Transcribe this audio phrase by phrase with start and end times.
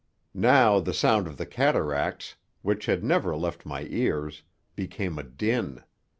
[0.33, 4.41] Now the sound of the cataracts, which had never left my ears,
[4.75, 5.83] became a din.